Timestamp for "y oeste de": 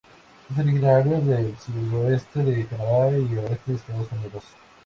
3.15-3.75